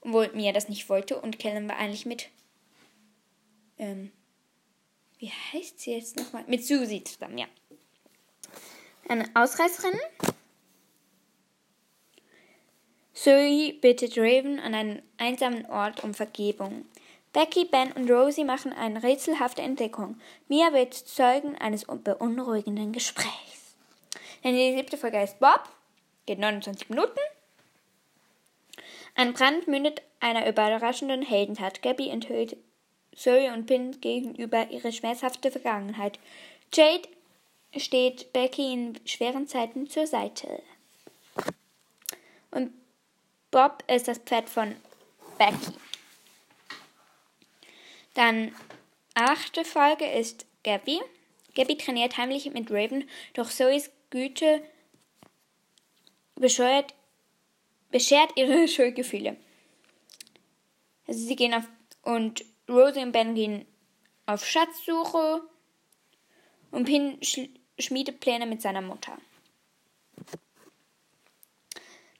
[0.00, 2.28] obwohl Mia das nicht wollte und Callum war eigentlich mit
[3.78, 4.10] ähm,
[5.18, 6.44] wie heißt sie jetzt nochmal?
[6.46, 7.46] Mit Susie zusammen, ja.
[9.08, 9.98] Eine Ausreißerin.
[13.14, 16.86] Zoe bittet Raven an einen einsamen Ort um Vergebung.
[17.32, 20.20] Becky, Ben und Rosie machen eine rätselhafte Entdeckung.
[20.48, 23.74] Mia wird Zeugen eines beunruhigenden Gesprächs.
[24.42, 25.68] Denn die siebte Folge heißt Bob,
[26.26, 27.18] geht 29 Minuten.
[29.14, 31.82] Ein Brand mündet einer überraschenden Heldentat.
[31.82, 32.56] Gabby enthüllt
[33.14, 36.18] Zoe und Pin gegenüber ihre schmerzhafte Vergangenheit.
[36.74, 37.08] Jade
[37.74, 40.62] steht Becky in schweren Zeiten zur Seite.
[42.50, 42.72] Und
[43.50, 44.76] Bob ist das Pferd von
[45.38, 45.72] Becky.
[48.14, 48.54] Dann
[49.14, 51.00] achte Folge ist Gabby.
[51.54, 54.62] Gabby trainiert heimlich mit Raven, doch Zoes Güte
[56.34, 56.94] bescheuert,
[57.90, 59.36] beschert ihre Schuldgefühle.
[61.06, 61.64] Also sie gehen auf
[62.02, 63.66] und Rosie und Ben gehen
[64.26, 65.42] auf Schatzsuche
[66.70, 67.48] und Pin sch
[67.78, 69.18] schmiedet Pläne mit seiner Mutter.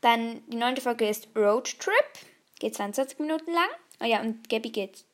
[0.01, 1.94] Dann die neunte Folge ist Road Trip.
[2.59, 3.68] Geht 22 Minuten lang.
[4.01, 5.05] Oh ja, und Gabby geht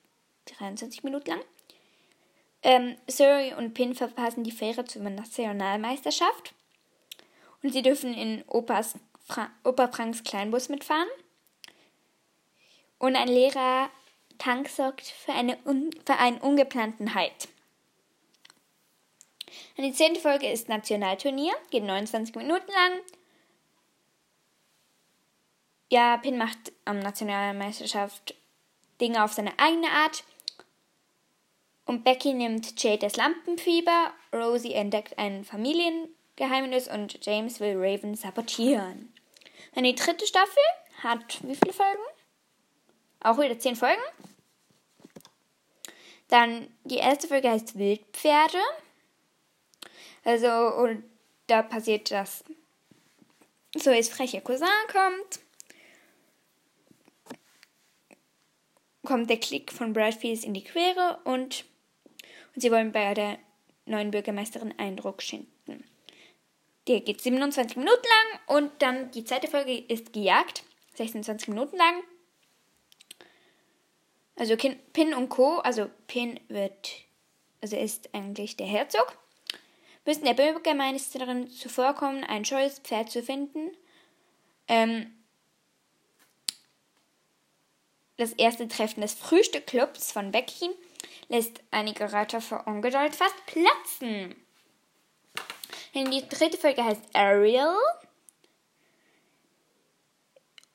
[0.59, 1.41] 23 Minuten lang.
[2.63, 6.55] Ähm, Surrey und Pin verpassen die Fähre zur Nationalmeisterschaft.
[7.63, 8.95] Und sie dürfen in Opas,
[9.27, 11.09] Fra Opa Franks Kleinbus mitfahren.
[12.99, 13.91] Und ein Lehrer
[14.39, 15.59] Tank sorgt für, eine
[16.05, 17.49] für einen ungeplanten Halt.
[19.77, 23.01] Und die zehnte Folge ist Nationalturnier, geht 29 Minuten lang.
[25.91, 28.35] Ja, Pin macht am Nationalmeisterschaft
[29.01, 30.25] Dinge auf seine eigene Art.
[31.85, 39.13] Und Becky nimmt Jade das Lampenfieber, Rosie entdeckt ein Familiengeheimnis und James will Raven sabotieren.
[39.75, 40.63] Dann die dritte Staffel
[41.03, 42.03] hat wie viele Folgen?
[43.21, 44.03] Auch wieder zehn Folgen.
[46.29, 48.59] Dann die erste Folge heißt Wildpferde.
[50.25, 51.05] Also, und
[51.47, 52.45] da passiert das.
[53.75, 55.41] So ist frecher Cousin kommt.
[59.05, 61.65] Kommt der Klick von Bradfields in die Quere und,
[62.55, 63.39] und sie wollen bei der
[63.87, 65.85] neuen Bürgermeisterin Eindruck schinden.
[66.87, 70.65] Der geht 27 Minuten lang und dann die zweite Folge ist gejagt,
[70.95, 72.03] 26 Minuten lang.
[74.37, 76.93] Also Pin und Co., also Pin wird,
[77.61, 79.17] also ist eigentlich der Herzog,
[80.05, 83.71] müssen der Bürgermeisterin zuvorkommen, ein scheues Pferd zu finden.
[84.69, 85.13] Ähm,
[88.17, 90.71] das erste Treffen des Frühstückclubs von Becky
[91.29, 94.37] lässt einige Reiter vor Ungeduld fast platzen.
[95.95, 97.77] Die dritte Folge heißt Ariel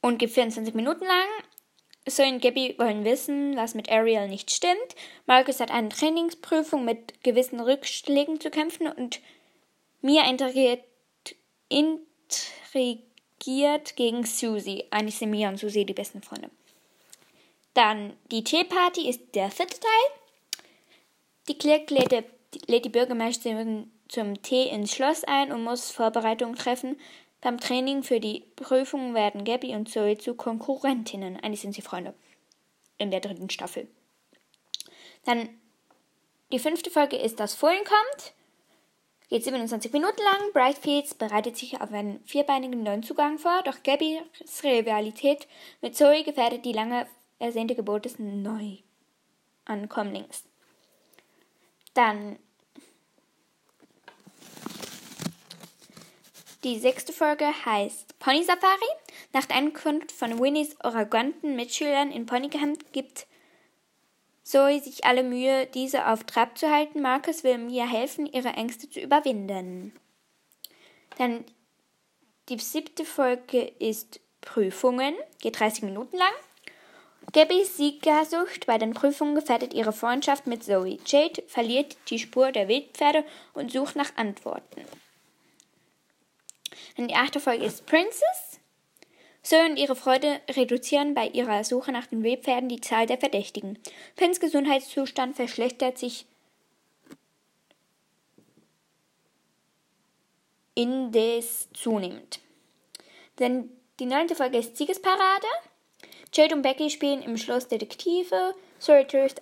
[0.01, 1.27] und geht 24 Minuten lang
[2.09, 4.95] Zoe und Gabby wollen wissen, was mit Ariel nicht stimmt.
[5.25, 9.19] Marcus hat eine Trainingsprüfung mit gewissen Rückschlägen zu kämpfen und
[10.01, 10.83] Mia intrigiert,
[11.69, 13.05] intrigiert
[13.95, 14.85] gegen Susie.
[14.91, 16.49] Eigentlich sind Mia und Susie die besten Freunde.
[17.73, 19.89] Dann die Teeparty ist der vierte Teil.
[21.47, 22.25] Die Clark lädt,
[22.67, 26.99] lädt die Bürgermeisterin zum Tee ins Schloss ein und muss Vorbereitungen treffen,
[27.47, 31.39] beim Training für die Prüfung werden Gabby und Zoe zu Konkurrentinnen.
[31.39, 32.13] Eigentlich sind sie Freunde.
[32.97, 33.87] In der dritten Staffel.
[35.23, 35.47] Dann
[36.51, 38.33] die fünfte Folge ist, dass Fohlen kommt.
[39.29, 40.51] Geht 27 Minuten lang.
[40.51, 44.23] Brightfields bereitet sich auf einen vierbeinigen neuen Zugang vor, doch Gabbys
[44.61, 45.47] Rivalität
[45.79, 47.07] mit Zoe gefährdet die lange
[47.39, 50.43] ersehnte Geburt des Neuankommlings.
[51.93, 52.39] Dann
[56.63, 58.89] Die sechste Folge heißt Pony Safari.
[59.31, 63.27] Nach der Ankunft von Winnies arroganten Mitschülern in Ponycamp gibt
[64.41, 67.01] Zoe sich alle Mühe, diese auf Trab zu halten.
[67.01, 69.93] Marcus will Mia helfen, ihre Ängste zu überwinden.
[71.19, 71.45] Dann
[72.49, 76.33] die siebte Folge ist Prüfungen, geht 30 Minuten lang.
[77.33, 80.97] Gabbys Siegersucht bei den Prüfungen gefährdet ihre Freundschaft mit Zoe.
[81.05, 84.85] Jade verliert die Spur der Wildpferde und sucht nach Antworten.
[86.97, 88.59] Und die achte Folge ist Princess.
[89.43, 93.79] Zoe und ihre Freunde reduzieren bei ihrer Suche nach den Wildpferden die Zahl der Verdächtigen.
[94.15, 96.25] Pins Gesundheitszustand verschlechtert sich
[100.75, 102.39] indes zunehmend.
[103.39, 103.69] Denn
[103.99, 105.47] die neunte Folge ist Siegesparade.
[106.33, 108.53] Jade und Becky spielen im Schloss Detektive.
[108.79, 109.41] Zoe trifft,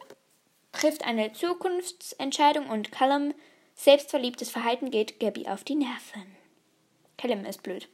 [0.72, 3.34] trifft eine Zukunftsentscheidung und Callum
[3.76, 6.35] selbstverliebtes Verhalten geht Gabby auf die Nerven.
[7.18, 7.88] Callum ist blöd.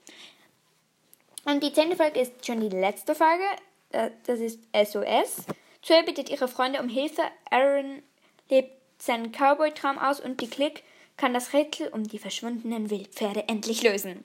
[1.45, 3.43] Und die zehnte Folge ist schon die letzte Folge.
[3.91, 5.45] Äh, das ist SOS.
[5.81, 7.23] Zoe bittet ihre Freunde um Hilfe.
[7.49, 8.03] Aaron
[8.49, 10.83] lebt seinen Cowboy-Traum aus und die Clique
[11.17, 14.23] kann das Rätsel um die verschwundenen Wildpferde endlich lösen.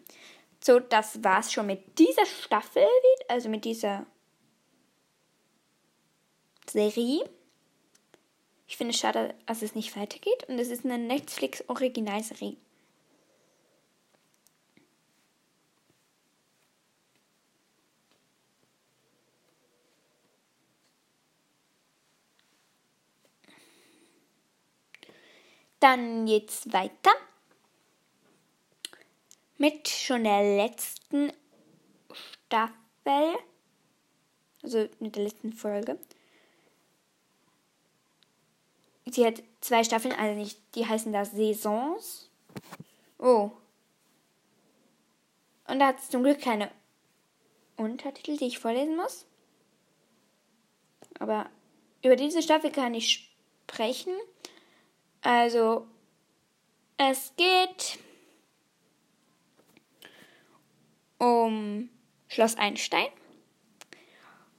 [0.63, 2.87] So, das war's schon mit dieser Staffel,
[3.29, 4.07] also mit dieser
[6.69, 7.29] Serie.
[8.69, 10.49] Ich finde es schade, dass es nicht weitergeht.
[10.49, 12.57] Und es ist eine Netflix-Originalserie.
[25.81, 27.11] Dann jetzt weiter
[29.59, 31.33] mit schon der letzten
[32.47, 33.39] Staffel,
[34.63, 35.99] also mit der letzten Folge.
[39.07, 42.29] Sie hat zwei Staffeln, also nicht, die heißen da Saisons.
[43.19, 43.51] Oh.
[45.69, 46.71] Und da hat es zum Glück keine
[47.77, 49.27] Untertitel, die ich vorlesen muss.
[51.19, 51.49] Aber
[52.03, 53.31] über diese Staffel kann ich
[53.67, 54.15] sprechen.
[55.27, 55.89] Also,
[56.99, 57.99] es geht
[61.19, 61.91] um
[62.29, 63.09] Schloss Einstein.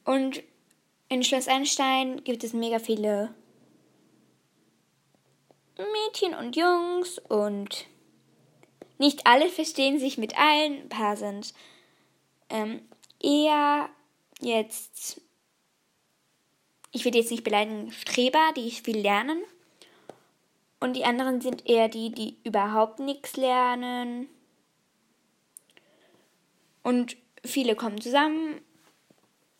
[0.03, 0.43] Und
[1.07, 3.33] in Schloss Einstein gibt es mega viele
[5.77, 7.85] Mädchen und Jungs und
[8.97, 10.81] nicht alle verstehen sich mit allen.
[10.81, 11.53] Ein paar sind
[12.49, 12.81] ähm,
[13.23, 13.89] eher
[14.41, 15.21] jetzt,
[16.91, 19.41] ich will jetzt nicht beleidigen, Streber, die viel lernen.
[20.79, 24.29] Und die anderen sind eher die, die überhaupt nichts lernen
[26.87, 28.61] und viele kommen zusammen.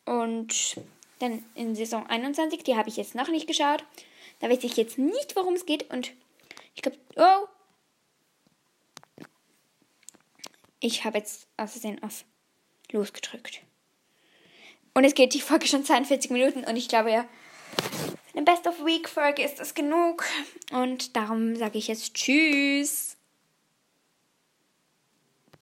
[0.05, 0.77] Und
[1.19, 3.83] dann in Saison 21, die habe ich jetzt noch nicht geschaut.
[4.39, 5.91] Da weiß ich jetzt nicht, worum es geht.
[5.91, 6.13] Und
[6.73, 7.47] ich glaube, oh.
[10.79, 12.23] Ich habe jetzt Versehen auf
[12.93, 13.61] losgedrückt.
[14.93, 16.63] Und es geht die Folge schon 42 Minuten.
[16.63, 17.27] Und ich glaube ja,
[18.37, 20.23] eine Best of Week Folge ist das genug.
[20.71, 23.16] Und darum sage ich jetzt Tschüss.